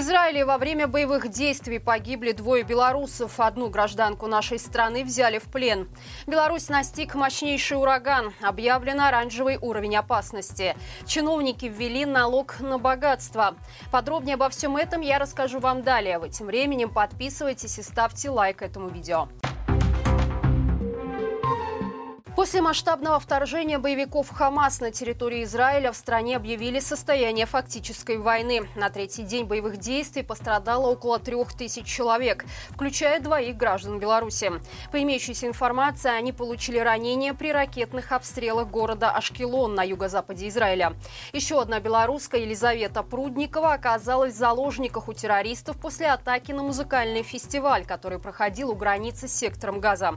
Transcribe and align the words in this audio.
Израиле 0.00 0.46
во 0.46 0.56
время 0.56 0.86
боевых 0.86 1.28
действий 1.28 1.78
погибли 1.78 2.32
двое 2.32 2.62
белорусов. 2.62 3.38
Одну 3.38 3.68
гражданку 3.68 4.26
нашей 4.28 4.58
страны 4.58 5.04
взяли 5.04 5.38
в 5.38 5.44
плен. 5.44 5.90
Беларусь 6.26 6.70
настиг 6.70 7.14
мощнейший 7.14 7.76
ураган. 7.76 8.32
Объявлен 8.40 8.98
оранжевый 8.98 9.58
уровень 9.60 9.96
опасности. 9.96 10.74
Чиновники 11.06 11.66
ввели 11.66 12.06
налог 12.06 12.60
на 12.60 12.78
богатство. 12.78 13.56
Подробнее 13.92 14.34
обо 14.34 14.48
всем 14.48 14.78
этом 14.78 15.02
я 15.02 15.18
расскажу 15.18 15.60
вам 15.60 15.82
далее. 15.82 16.18
Вы 16.18 16.30
тем 16.30 16.46
временем 16.46 16.88
подписывайтесь 16.88 17.78
и 17.78 17.82
ставьте 17.82 18.30
лайк 18.30 18.62
этому 18.62 18.88
видео. 18.88 19.28
После 22.40 22.62
масштабного 22.62 23.20
вторжения 23.20 23.78
боевиков 23.78 24.30
Хамас 24.30 24.80
на 24.80 24.90
территорию 24.90 25.42
Израиля 25.44 25.92
в 25.92 25.96
стране 25.96 26.36
объявили 26.36 26.80
состояние 26.80 27.44
фактической 27.44 28.16
войны. 28.16 28.66
На 28.76 28.88
третий 28.88 29.24
день 29.24 29.44
боевых 29.44 29.76
действий 29.76 30.22
пострадало 30.22 30.86
около 30.86 31.18
трех 31.18 31.52
тысяч 31.52 31.84
человек, 31.84 32.46
включая 32.70 33.20
двоих 33.20 33.58
граждан 33.58 33.98
Беларуси. 33.98 34.52
По 34.90 35.02
имеющейся 35.02 35.48
информации, 35.48 36.10
они 36.10 36.32
получили 36.32 36.78
ранения 36.78 37.34
при 37.34 37.52
ракетных 37.52 38.10
обстрелах 38.10 38.68
города 38.68 39.10
Ашкелон 39.10 39.74
на 39.74 39.82
юго-западе 39.82 40.48
Израиля. 40.48 40.94
Еще 41.34 41.60
одна 41.60 41.78
белоруска, 41.78 42.38
Елизавета 42.38 43.02
Прудникова, 43.02 43.74
оказалась 43.74 44.32
в 44.32 44.38
заложниках 44.38 45.08
у 45.08 45.12
террористов 45.12 45.76
после 45.76 46.06
атаки 46.06 46.52
на 46.52 46.62
музыкальный 46.62 47.22
фестиваль, 47.22 47.84
который 47.84 48.18
проходил 48.18 48.70
у 48.70 48.74
границы 48.74 49.28
с 49.28 49.34
сектором 49.34 49.78
Газа. 49.78 50.14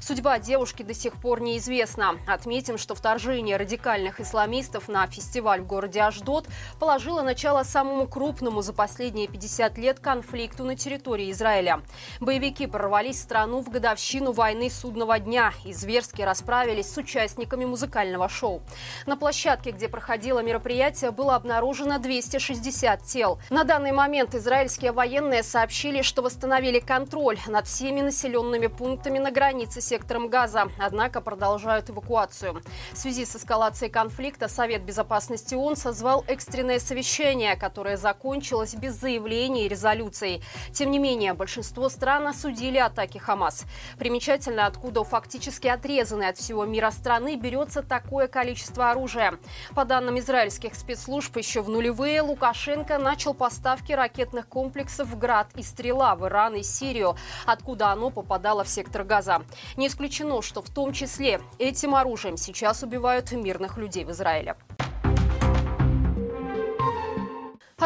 Судьба 0.00 0.38
девушки 0.38 0.82
до 0.82 0.94
сих 0.94 1.12
пор 1.20 1.42
неизвестна 1.42 1.65
известно. 1.66 2.20
Отметим, 2.28 2.78
что 2.78 2.94
вторжение 2.94 3.56
радикальных 3.56 4.20
исламистов 4.20 4.86
на 4.86 5.04
фестиваль 5.08 5.62
в 5.62 5.66
городе 5.66 6.00
Аждот 6.00 6.46
положило 6.78 7.22
начало 7.22 7.64
самому 7.64 8.06
крупному 8.06 8.62
за 8.62 8.72
последние 8.72 9.26
50 9.26 9.76
лет 9.76 9.98
конфликту 9.98 10.62
на 10.62 10.76
территории 10.76 11.32
Израиля. 11.32 11.82
Боевики 12.20 12.68
прорвались 12.68 13.16
в 13.16 13.22
страну 13.22 13.62
в 13.62 13.68
годовщину 13.68 14.30
войны 14.30 14.70
судного 14.70 15.18
дня 15.18 15.52
и 15.64 15.72
зверски 15.72 16.22
расправились 16.22 16.92
с 16.92 16.96
участниками 16.96 17.64
музыкального 17.64 18.28
шоу. 18.28 18.62
На 19.06 19.16
площадке, 19.16 19.72
где 19.72 19.88
проходило 19.88 20.38
мероприятие, 20.38 21.10
было 21.10 21.34
обнаружено 21.34 21.98
260 21.98 23.02
тел. 23.02 23.40
На 23.50 23.64
данный 23.64 23.90
момент 23.90 24.36
израильские 24.36 24.92
военные 24.92 25.42
сообщили, 25.42 26.02
что 26.02 26.22
восстановили 26.22 26.78
контроль 26.78 27.38
над 27.48 27.66
всеми 27.66 28.02
населенными 28.02 28.68
пунктами 28.68 29.18
на 29.18 29.32
границе 29.32 29.80
с 29.80 29.86
сектором 29.86 30.28
Газа, 30.28 30.68
однако 30.78 31.20
продолжают 31.20 31.55
продолжают 31.56 31.88
эвакуацию. 31.88 32.62
В 32.92 32.98
связи 32.98 33.24
с 33.24 33.34
эскалацией 33.34 33.90
конфликта 33.90 34.46
Совет 34.46 34.82
Безопасности 34.82 35.54
ООН 35.54 35.76
созвал 35.76 36.22
экстренное 36.26 36.78
совещание, 36.78 37.56
которое 37.56 37.96
закончилось 37.96 38.74
без 38.74 38.92
заявлений 38.94 39.64
и 39.64 39.68
резолюций. 39.68 40.42
Тем 40.72 40.90
не 40.90 40.98
менее, 40.98 41.32
большинство 41.32 41.88
стран 41.88 42.26
осудили 42.26 42.76
атаки 42.76 43.16
Хамас. 43.16 43.64
Примечательно, 43.98 44.66
откуда 44.66 45.02
фактически 45.02 45.66
отрезанной 45.66 46.28
от 46.28 46.36
всего 46.36 46.66
мира 46.66 46.90
страны 46.90 47.36
берется 47.36 47.82
такое 47.82 48.28
количество 48.28 48.90
оружия. 48.90 49.38
По 49.74 49.86
данным 49.86 50.18
израильских 50.18 50.74
спецслужб, 50.74 51.34
еще 51.38 51.62
в 51.62 51.70
нулевые 51.70 52.20
Лукашенко 52.20 52.98
начал 52.98 53.32
поставки 53.32 53.92
ракетных 53.92 54.46
комплексов 54.46 55.08
в 55.08 55.16
«Град» 55.16 55.48
и 55.54 55.62
«Стрела» 55.62 56.16
в 56.16 56.26
Иран 56.26 56.56
и 56.56 56.62
Сирию, 56.62 57.16
откуда 57.46 57.92
оно 57.92 58.10
попадало 58.10 58.62
в 58.62 58.68
сектор 58.68 59.04
Газа. 59.04 59.42
Не 59.78 59.86
исключено, 59.86 60.42
что 60.42 60.60
в 60.60 60.68
том 60.68 60.92
числе 60.92 61.40
Этим 61.58 61.94
оружием 61.94 62.36
сейчас 62.36 62.82
убивают 62.82 63.32
мирных 63.32 63.78
людей 63.78 64.04
в 64.04 64.10
Израиле. 64.10 64.56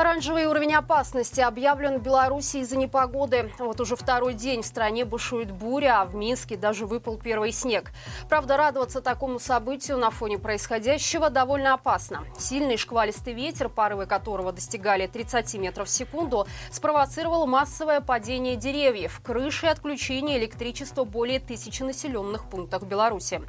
Оранжевый 0.00 0.46
уровень 0.46 0.72
опасности 0.72 1.42
объявлен 1.42 1.98
в 1.98 2.02
Беларуси 2.02 2.56
из-за 2.56 2.78
непогоды. 2.78 3.52
Вот 3.58 3.82
уже 3.82 3.96
второй 3.96 4.32
день 4.32 4.62
в 4.62 4.66
стране 4.66 5.04
бушует 5.04 5.50
буря, 5.52 6.00
а 6.00 6.04
в 6.06 6.14
Минске 6.14 6.56
даже 6.56 6.86
выпал 6.86 7.18
первый 7.18 7.52
снег. 7.52 7.92
Правда, 8.26 8.56
радоваться 8.56 9.02
такому 9.02 9.38
событию 9.38 9.98
на 9.98 10.10
фоне 10.10 10.38
происходящего 10.38 11.28
довольно 11.28 11.74
опасно. 11.74 12.24
Сильный 12.38 12.78
шквалистый 12.78 13.34
ветер, 13.34 13.68
порывы 13.68 14.06
которого 14.06 14.52
достигали 14.52 15.06
30 15.06 15.56
метров 15.56 15.86
в 15.86 15.90
секунду, 15.90 16.46
спровоцировал 16.72 17.46
массовое 17.46 18.00
падение 18.00 18.56
деревьев, 18.56 19.20
крыши 19.22 19.66
и 19.66 19.68
отключение 19.68 20.38
электричества 20.38 21.04
более 21.04 21.40
тысячи 21.40 21.82
населенных 21.82 22.48
пунктов 22.48 22.88
Беларуси. 22.88 23.42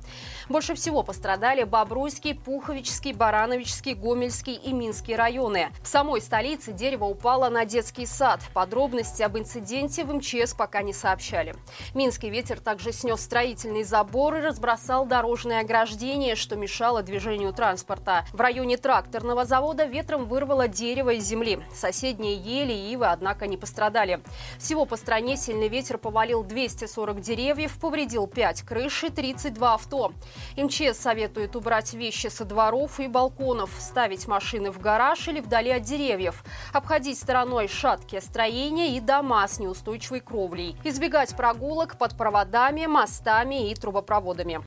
Больше 0.50 0.75
всего 0.75 1.01
пострадали 1.01 1.63
Бобруйский, 1.63 2.35
Пуховический, 2.35 3.13
Барановичский, 3.13 3.94
Гомельский 3.94 4.56
и 4.56 4.73
Минский 4.73 5.16
районы. 5.16 5.69
В 5.81 5.88
самой 5.88 6.19
столице 6.19 6.41
дерево 6.41 7.06
упало 7.06 7.50
на 7.50 7.66
детский 7.66 8.07
сад. 8.07 8.41
Подробности 8.53 9.22
об 9.22 9.38
инциденте 9.38 10.03
в 10.03 10.13
МЧС 10.13 10.56
пока 10.56 10.81
не 10.81 10.91
сообщали. 10.91 11.56
Минский 11.94 12.31
ветер 12.31 12.59
также 12.59 12.91
снес 12.91 13.22
строительный 13.22 13.84
забор 13.84 14.35
и 14.35 14.41
разбросал 14.41 15.06
дорожное 15.06 15.62
ограждение, 15.62 16.35
что 16.35 16.56
мешало 16.56 17.03
движению 17.03 17.53
транспорта. 17.53 18.25
В 18.34 18.41
районе 18.41 18.78
тракторного 18.78 19.46
завода 19.46 19.85
ветром 19.85 20.25
вырвало 20.25 20.68
дерево 20.68 21.12
из 21.12 21.25
земли. 21.25 21.59
Соседние 21.74 22.35
ели 22.35 22.74
и 22.74 22.94
ивы, 22.94 23.06
однако, 23.07 23.46
не 23.46 23.57
пострадали. 23.57 24.19
Всего 24.57 24.85
по 24.85 24.97
стране 24.97 25.38
сильный 25.38 25.68
ветер 25.68 26.00
повалил 26.00 26.44
240 26.44 27.22
деревьев, 27.22 27.80
повредил 27.80 28.25
5 28.25 28.63
крыш 28.63 29.03
и 29.03 29.09
32 29.09 29.74
авто. 29.75 30.13
МЧС 30.57 30.97
советует 30.97 31.56
убрать 31.56 31.94
вещи 31.94 32.28
со 32.28 32.46
дворов 32.46 33.00
и 33.00 33.07
балконов, 33.07 33.69
ставить 33.80 34.28
машины 34.28 34.72
в 34.72 34.80
гараж 34.80 35.28
или 35.28 35.40
вдали 35.40 35.69
от 35.69 35.84
деревьев 35.84 36.31
деревьев, 36.31 36.44
обходить 36.74 37.19
стороной 37.19 37.68
шаткие 37.68 38.22
строения 38.22 38.97
и 38.97 39.00
дома 39.00 39.47
с 39.47 39.59
неустойчивой 39.59 40.22
кровлей, 40.22 40.75
избегать 40.84 41.36
прогулок 41.36 41.97
под 41.97 42.18
проводами, 42.18 42.86
мостами 42.86 43.69
и 43.69 43.75
трубопроводами. 43.75 44.62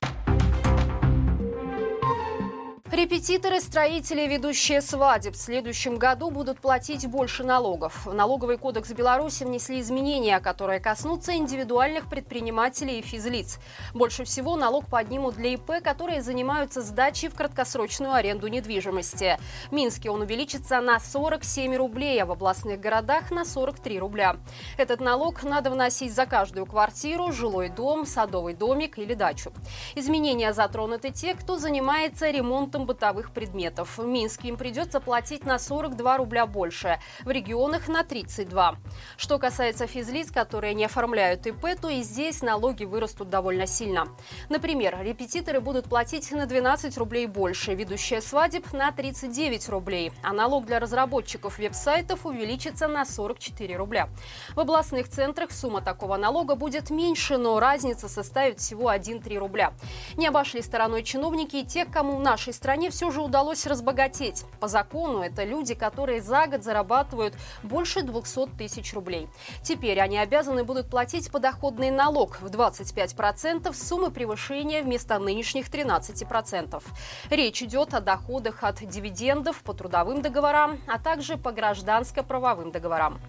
Репетиторы, 2.95 3.59
строители, 3.59 4.25
ведущие 4.25 4.79
свадеб 4.79 5.33
в 5.33 5.37
следующем 5.37 5.97
году 5.97 6.31
будут 6.31 6.61
платить 6.61 7.05
больше 7.05 7.43
налогов. 7.43 8.05
В 8.05 8.13
налоговый 8.13 8.57
кодекс 8.57 8.89
Беларуси 8.91 9.43
внесли 9.43 9.81
изменения, 9.81 10.39
которые 10.39 10.79
коснутся 10.79 11.35
индивидуальных 11.35 12.09
предпринимателей 12.09 12.99
и 12.99 13.01
физлиц. 13.01 13.59
Больше 13.93 14.23
всего 14.23 14.55
налог 14.55 14.85
поднимут 14.85 15.35
для 15.35 15.55
ИП, 15.55 15.83
которые 15.83 16.21
занимаются 16.21 16.81
сдачей 16.81 17.27
в 17.27 17.35
краткосрочную 17.35 18.13
аренду 18.13 18.47
недвижимости. 18.47 19.39
В 19.69 19.73
Минске 19.73 20.09
он 20.09 20.21
увеличится 20.21 20.79
на 20.79 20.97
47 21.01 21.75
рублей, 21.75 22.23
а 22.23 22.25
в 22.25 22.31
областных 22.31 22.79
городах 22.79 23.29
на 23.29 23.43
43 23.43 23.99
рубля. 23.99 24.37
Этот 24.77 25.01
налог 25.01 25.43
надо 25.43 25.69
вносить 25.69 26.15
за 26.15 26.25
каждую 26.25 26.65
квартиру, 26.65 27.33
жилой 27.33 27.67
дом, 27.67 28.05
садовый 28.05 28.53
домик 28.53 28.97
или 28.99 29.15
дачу. 29.15 29.51
Изменения 29.95 30.53
затронуты 30.53 31.09
те, 31.11 31.33
кто 31.33 31.57
занимается 31.57 32.31
ремонтом 32.31 32.84
бытовых 32.85 33.31
предметов. 33.31 33.97
В 33.97 34.05
Минске 34.05 34.49
им 34.49 34.57
придется 34.57 34.99
платить 34.99 35.45
на 35.45 35.59
42 35.59 36.17
рубля 36.17 36.45
больше, 36.45 36.99
в 37.23 37.29
регионах 37.29 37.87
на 37.87 38.03
32. 38.03 38.75
Что 39.17 39.39
касается 39.39 39.87
физлиц, 39.87 40.31
которые 40.31 40.73
не 40.73 40.85
оформляют 40.85 41.47
ИП, 41.47 41.65
то 41.81 41.89
и 41.89 42.03
здесь 42.03 42.41
налоги 42.41 42.85
вырастут 42.85 43.29
довольно 43.29 43.65
сильно. 43.65 44.07
Например, 44.49 44.97
репетиторы 45.01 45.59
будут 45.59 45.85
платить 45.89 46.31
на 46.31 46.45
12 46.45 46.97
рублей 46.97 47.25
больше, 47.25 47.73
ведущая 47.73 48.21
свадеб 48.21 48.71
на 48.73 48.91
39 48.91 49.69
рублей, 49.69 50.11
а 50.21 50.33
налог 50.33 50.65
для 50.65 50.79
разработчиков 50.79 51.57
веб-сайтов 51.57 52.25
увеличится 52.25 52.87
на 52.87 53.05
44 53.05 53.75
рубля. 53.75 54.09
В 54.55 54.59
областных 54.59 55.09
центрах 55.09 55.51
сумма 55.51 55.81
такого 55.81 56.17
налога 56.17 56.55
будет 56.55 56.89
меньше, 56.89 57.37
но 57.37 57.59
разница 57.59 58.07
составит 58.07 58.59
всего 58.59 58.91
1-3 58.91 59.37
рубля. 59.37 59.73
Не 60.17 60.27
обошли 60.27 60.61
стороной 60.61 61.03
чиновники 61.03 61.57
и 61.57 61.65
те, 61.65 61.85
кому 61.85 62.17
в 62.17 62.19
нашей 62.19 62.53
стране 62.53 62.64
стране 62.65 62.89
все 62.89 63.11
же 63.11 63.21
удалось 63.21 63.67
разбогатеть. 63.67 64.43
По 64.59 64.67
закону 64.67 65.21
это 65.21 65.43
люди, 65.43 65.75
которые 65.75 66.19
за 66.19 66.47
год 66.47 66.63
зарабатывают 66.63 67.35
больше 67.61 68.01
200 68.01 68.57
тысяч 68.57 68.91
рублей. 68.95 69.29
Теперь 69.61 69.99
они 69.99 70.17
обязаны 70.17 70.63
будут 70.63 70.89
платить 70.89 71.31
подоходный 71.31 71.91
налог 71.91 72.41
в 72.41 72.47
25% 72.47 73.71
суммы 73.71 74.09
превышения 74.09 74.81
вместо 74.81 75.19
нынешних 75.19 75.69
13%. 75.69 76.81
Речь 77.29 77.61
идет 77.61 77.93
о 77.93 77.99
доходах 77.99 78.63
от 78.63 78.83
дивидендов 78.83 79.61
по 79.61 79.75
трудовым 79.75 80.23
договорам, 80.23 80.79
а 80.87 80.97
также 80.97 81.37
по 81.37 81.51
гражданско-правовым 81.51 82.71
договорам. 82.71 83.19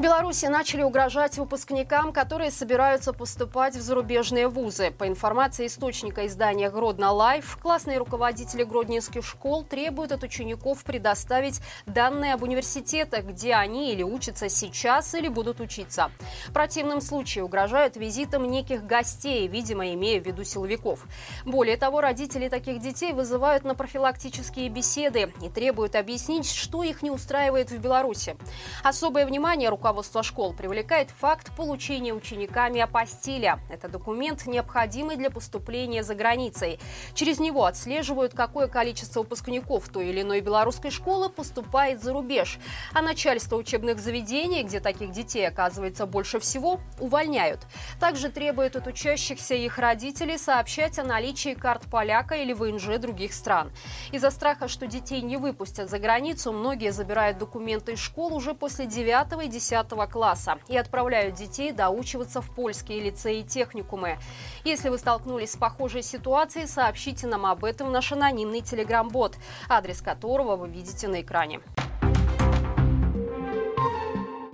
Беларуси 0.00 0.46
начали 0.46 0.82
угрожать 0.82 1.36
выпускникам, 1.36 2.14
которые 2.14 2.50
собираются 2.50 3.12
поступать 3.12 3.76
в 3.76 3.82
зарубежные 3.82 4.48
вузы. 4.48 4.92
По 4.92 5.06
информации 5.06 5.66
источника 5.66 6.26
издания 6.26 6.70
«Гродно 6.70 7.12
Лайф», 7.12 7.58
классные 7.60 7.98
руководители 7.98 8.64
гродненских 8.64 9.22
школ 9.22 9.62
требуют 9.62 10.12
от 10.12 10.22
учеников 10.22 10.84
предоставить 10.84 11.60
данные 11.84 12.32
об 12.32 12.42
университетах, 12.42 13.26
где 13.26 13.52
они 13.52 13.92
или 13.92 14.02
учатся 14.02 14.48
сейчас, 14.48 15.14
или 15.14 15.28
будут 15.28 15.60
учиться. 15.60 16.10
В 16.48 16.52
противном 16.54 17.02
случае 17.02 17.44
угрожают 17.44 17.96
визитом 17.96 18.50
неких 18.50 18.86
гостей, 18.86 19.48
видимо, 19.48 19.92
имея 19.92 20.18
в 20.18 20.24
виду 20.24 20.44
силовиков. 20.44 21.04
Более 21.44 21.76
того, 21.76 22.00
родители 22.00 22.48
таких 22.48 22.80
детей 22.80 23.12
вызывают 23.12 23.64
на 23.64 23.74
профилактические 23.74 24.70
беседы 24.70 25.30
и 25.42 25.50
требуют 25.50 25.94
объяснить, 25.94 26.50
что 26.50 26.84
их 26.84 27.02
не 27.02 27.10
устраивает 27.10 27.70
в 27.70 27.76
Беларуси. 27.76 28.38
Особое 28.82 29.26
внимание 29.26 29.68
руководителей 29.68 29.89
руководство 29.90 30.22
школ 30.22 30.52
привлекает 30.52 31.10
факт 31.10 31.50
получения 31.56 32.14
учениками 32.14 32.80
апостиля. 32.80 33.58
Это 33.68 33.88
документ, 33.88 34.46
необходимый 34.46 35.16
для 35.16 35.30
поступления 35.30 36.04
за 36.04 36.14
границей. 36.14 36.78
Через 37.12 37.40
него 37.40 37.64
отслеживают, 37.64 38.32
какое 38.32 38.68
количество 38.68 39.22
выпускников 39.22 39.88
той 39.88 40.10
или 40.10 40.22
иной 40.22 40.42
белорусской 40.42 40.92
школы 40.92 41.28
поступает 41.28 42.04
за 42.04 42.12
рубеж. 42.12 42.60
А 42.94 43.02
начальство 43.02 43.56
учебных 43.56 43.98
заведений, 43.98 44.62
где 44.62 44.78
таких 44.78 45.10
детей 45.10 45.48
оказывается 45.48 46.06
больше 46.06 46.38
всего, 46.38 46.78
увольняют. 47.00 47.66
Также 47.98 48.28
требуют 48.28 48.76
от 48.76 48.86
учащихся 48.86 49.56
их 49.56 49.76
родителей 49.78 50.38
сообщать 50.38 51.00
о 51.00 51.02
наличии 51.02 51.54
карт 51.54 51.82
поляка 51.90 52.36
или 52.36 52.52
ВНЖ 52.52 52.98
других 52.98 53.32
стран. 53.34 53.72
Из-за 54.12 54.30
страха, 54.30 54.68
что 54.68 54.86
детей 54.86 55.20
не 55.20 55.36
выпустят 55.36 55.90
за 55.90 55.98
границу, 55.98 56.52
многие 56.52 56.92
забирают 56.92 57.38
документы 57.38 57.94
из 57.94 57.98
школ 57.98 58.36
уже 58.36 58.54
после 58.54 58.86
9 58.86 59.46
и 59.46 59.48
10 59.48 59.79
9 59.82 60.10
класса 60.10 60.58
и 60.68 60.76
отправляют 60.76 61.34
детей 61.34 61.72
доучиваться 61.72 62.40
в 62.40 62.50
польские 62.50 63.00
лицеи 63.00 63.40
и 63.40 63.44
техникумы. 63.44 64.18
Если 64.64 64.88
вы 64.88 64.98
столкнулись 64.98 65.52
с 65.52 65.56
похожей 65.56 66.02
ситуацией, 66.02 66.66
сообщите 66.66 67.26
нам 67.26 67.46
об 67.46 67.64
этом 67.64 67.88
в 67.88 67.90
наш 67.90 68.12
анонимный 68.12 68.60
телеграм-бот, 68.60 69.36
адрес 69.68 70.00
которого 70.00 70.56
вы 70.56 70.68
видите 70.68 71.08
на 71.08 71.20
экране. 71.20 71.60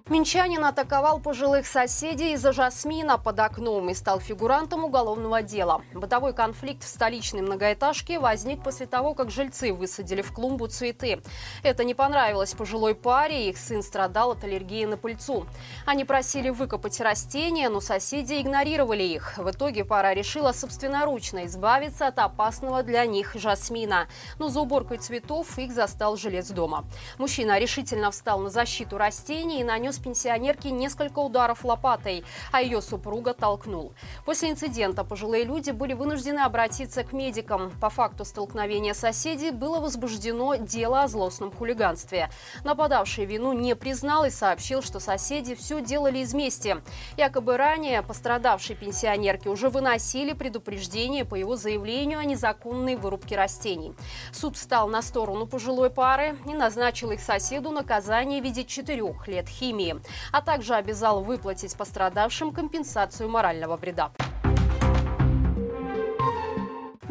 Минчанин 0.09 0.65
атаковал 0.65 1.19
пожилых 1.19 1.67
соседей 1.67 2.35
из-за 2.35 2.53
жасмина 2.53 3.19
под 3.19 3.41
окном 3.41 3.91
и 3.91 3.95
стал 3.95 4.21
фигурантом 4.21 4.85
уголовного 4.85 5.43
дела. 5.43 5.83
Бытовой 5.95 6.33
конфликт 6.33 6.85
в 6.85 6.87
столичной 6.87 7.43
многоэтажке 7.43 8.21
возник 8.21 8.63
после 8.63 8.87
того, 8.87 9.15
как 9.15 9.33
жильцы 9.33 9.73
высадили 9.73 10.23
в 10.23 10.33
клумбу 10.33 10.69
цветы. 10.69 11.21
Это 11.65 11.83
не 11.83 11.95
понравилось 11.95 12.55
пожилой 12.55 12.95
паре, 12.95 13.49
их 13.49 13.59
сын 13.59 13.83
страдал 13.83 14.31
от 14.31 14.45
аллергии 14.45 14.85
на 14.85 14.97
пыльцу. 14.97 15.45
Они 15.87 16.05
просили 16.05 16.51
выкопать 16.51 17.01
растения, 17.01 17.69
но 17.69 17.81
соседи 17.81 18.41
игнорировали 18.41 19.03
их. 19.03 19.37
В 19.39 19.51
итоге 19.51 19.85
пара 19.85 20.13
решила 20.13 20.53
собственноручно 20.53 21.47
избавиться 21.47 22.07
от 22.07 22.21
опасного 22.21 22.85
для 22.85 23.05
них 23.07 23.35
жасмина. 23.35 24.07
Но 24.39 24.51
за 24.51 24.61
уборкой 24.61 24.99
цветов 24.99 25.59
их 25.59 25.73
застал 25.73 26.17
жилец 26.17 26.51
дома. 26.51 26.85
Мужчина 27.19 27.59
решительно 27.59 28.13
встал 28.13 28.39
на 28.39 28.51
защиту 28.51 28.99
растений 28.99 29.63
и 29.63 29.65
нанес 29.65 29.96
нанес 29.97 29.99
пенсионерке 29.99 30.71
несколько 30.71 31.19
ударов 31.21 31.65
лопатой, 31.65 32.25
а 32.53 32.63
ее 32.63 32.81
супруга 32.83 33.35
толкнул. 33.35 33.93
После 34.25 34.51
инцидента 34.51 35.05
пожилые 35.05 35.45
люди 35.45 35.71
были 35.71 35.95
вынуждены 35.95 36.41
обратиться 36.41 37.03
к 37.03 37.13
медикам. 37.13 37.73
По 37.81 37.91
факту 37.91 38.25
столкновения 38.25 38.95
соседей 38.95 39.51
было 39.51 39.81
возбуждено 39.81 40.57
дело 40.57 41.03
о 41.03 41.09
злостном 41.09 41.53
хулиганстве. 41.53 42.31
Нападавший 42.65 43.25
вину 43.25 43.53
не 43.53 43.75
признал 43.75 44.25
и 44.25 44.31
сообщил, 44.31 44.83
что 44.83 45.01
соседи 45.01 45.55
все 45.55 45.81
делали 45.81 46.19
из 46.19 46.35
мести. 46.35 46.77
Якобы 47.17 47.57
ранее 47.57 48.03
пострадавшей 48.03 48.77
пенсионерке 48.77 49.49
уже 49.49 49.69
выносили 49.69 50.33
предупреждение 50.33 51.25
по 51.25 51.35
его 51.35 51.57
заявлению 51.57 52.19
о 52.19 52.25
незаконной 52.25 52.97
вырубке 52.97 53.37
растений. 53.37 53.95
Суд 54.33 54.57
встал 54.57 54.89
на 54.89 55.03
сторону 55.03 55.47
пожилой 55.47 55.91
пары 55.91 56.37
и 56.47 56.55
назначил 56.55 57.11
их 57.11 57.21
соседу 57.21 57.71
наказание 57.71 58.41
в 58.41 58.45
виде 58.45 58.65
четырех 58.65 59.29
лет 59.29 59.49
химии 59.49 59.86
пандемии, 59.87 60.03
а 60.33 60.41
также 60.41 60.75
обязал 60.75 61.23
выплатить 61.23 61.77
пострадавшим 61.77 62.53
компенсацию 62.53 63.29
морального 63.29 63.77
вреда. 63.77 64.11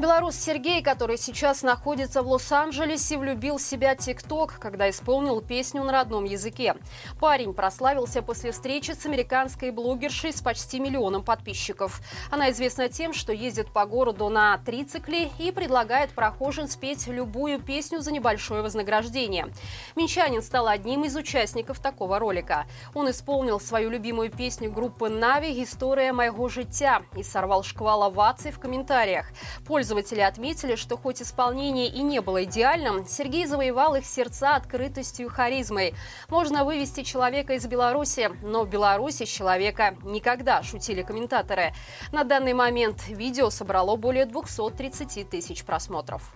Белорус 0.06 0.36
Сергей, 0.36 0.84
который 0.84 1.18
сейчас 1.18 1.64
находится 1.64 2.22
в 2.22 2.28
Лос-Анджелесе, 2.28 3.18
влюбил 3.18 3.58
в 3.58 3.62
себя 3.64 3.96
ТикТок, 3.96 4.60
когда 4.60 4.88
исполнил 4.88 5.42
песню 5.42 5.84
на 5.84 5.92
родном 5.92 6.26
языке. 6.26 6.76
Парень 7.20 7.56
прославился 7.56 8.22
после 8.22 8.52
встречи 8.52 8.92
с 8.92 9.08
американской 9.08 9.72
блогершей 9.72 10.32
с 10.32 10.42
почти 10.42 10.80
миллионом 10.80 11.24
подписчиков. 11.24 12.02
Она 12.30 12.52
известна 12.52 12.88
тем, 12.88 13.14
что 13.14 13.34
ездит 13.34 13.74
по 13.74 13.88
городу 13.88 14.30
на 14.30 14.60
трицикле 14.60 15.32
и 15.40 15.50
предлагает 15.52 16.12
прохожим 16.12 16.68
спеть 16.68 17.08
любую 17.08 17.60
песню 17.60 18.00
за 18.02 18.12
небольшое 18.12 18.62
вознаграждение. 18.62 19.48
Минчанин 19.96 20.44
стал 20.44 20.68
одним 20.68 21.06
из 21.06 21.16
участников 21.16 21.80
такого 21.80 22.20
ролика. 22.20 22.68
Он 22.94 23.10
исполнил 23.10 23.60
свою 23.60 23.90
любимую 23.90 24.30
песню 24.30 24.72
группы 24.72 25.10
«Нави» 25.10 25.64
«История 25.64 26.14
моего 26.14 26.48
життя» 26.48 27.02
и 27.18 27.24
сорвал 27.24 27.64
шквал 27.64 28.04
оваций 28.04 28.52
в 28.52 28.60
комментариях. 28.60 29.26
Пользователи 29.96 30.20
отметили, 30.20 30.76
что 30.76 30.98
хоть 30.98 31.22
исполнение 31.22 31.88
и 31.88 32.02
не 32.02 32.20
было 32.20 32.44
идеальным, 32.44 33.08
Сергей 33.08 33.46
завоевал 33.46 33.96
их 33.96 34.06
сердца 34.06 34.56
открытостью 34.56 35.28
и 35.28 35.30
харизмой. 35.30 35.94
Можно 36.28 36.66
вывести 36.66 37.04
человека 37.04 37.54
из 37.54 37.66
Беларуси, 37.66 38.30
но 38.44 38.66
в 38.66 38.70
Беларуси 38.70 39.24
человека 39.24 39.96
никогда, 40.04 40.64
шутили 40.64 41.02
комментаторы. 41.02 41.74
На 42.12 42.26
данный 42.26 42.54
момент 42.54 43.08
видео 43.08 43.50
собрало 43.50 43.96
более 43.96 44.26
230 44.26 45.30
тысяч 45.30 45.64
просмотров. 45.64 46.36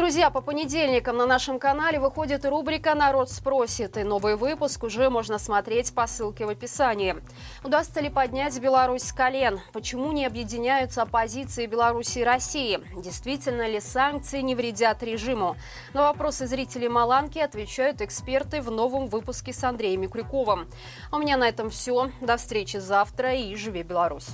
Друзья, 0.00 0.30
по 0.30 0.40
понедельникам 0.40 1.18
на 1.18 1.26
нашем 1.26 1.58
канале 1.58 2.00
выходит 2.00 2.46
рубрика 2.46 2.94
«Народ 2.94 3.30
спросит», 3.30 3.98
и 3.98 4.02
новый 4.02 4.34
выпуск 4.34 4.82
уже 4.82 5.10
можно 5.10 5.38
смотреть 5.38 5.94
по 5.94 6.06
ссылке 6.06 6.46
в 6.46 6.48
описании. 6.48 7.16
Удастся 7.62 8.00
ли 8.00 8.08
поднять 8.08 8.58
Беларусь 8.58 9.02
с 9.02 9.12
колен? 9.12 9.60
Почему 9.74 10.10
не 10.12 10.24
объединяются 10.24 11.02
оппозиции 11.02 11.66
Беларуси 11.66 12.20
и 12.20 12.24
России? 12.24 12.80
Действительно 12.96 13.68
ли 13.68 13.78
санкции 13.78 14.40
не 14.40 14.54
вредят 14.54 15.02
режиму? 15.02 15.56
На 15.92 16.04
вопросы 16.04 16.46
зрителей 16.46 16.88
Маланки 16.88 17.38
отвечают 17.38 18.00
эксперты 18.00 18.62
в 18.62 18.70
новом 18.70 19.06
выпуске 19.06 19.52
с 19.52 19.62
Андреем 19.62 20.00
Микрюковым. 20.00 20.66
У 21.12 21.18
меня 21.18 21.36
на 21.36 21.46
этом 21.46 21.68
все. 21.68 22.10
До 22.22 22.38
встречи 22.38 22.78
завтра 22.78 23.34
и 23.34 23.54
живи 23.54 23.82
Беларусь! 23.82 24.28